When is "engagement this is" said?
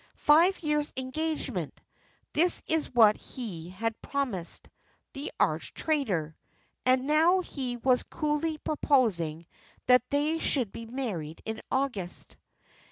0.97-2.91